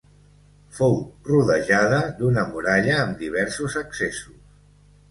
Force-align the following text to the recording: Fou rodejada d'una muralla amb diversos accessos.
Fou 0.77 0.95
rodejada 1.27 2.01
d'una 2.23 2.47
muralla 2.55 2.99
amb 3.07 3.25
diversos 3.25 3.79
accessos. 3.87 4.43